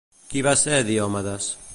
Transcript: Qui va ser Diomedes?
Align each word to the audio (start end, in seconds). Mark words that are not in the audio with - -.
Qui 0.31 0.41
va 0.47 0.53
ser 0.61 0.79
Diomedes? 0.87 1.51